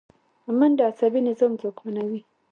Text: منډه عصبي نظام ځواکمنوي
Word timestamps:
منډه 0.57 0.83
عصبي 0.89 1.21
نظام 1.29 1.51
ځواکمنوي 1.59 2.21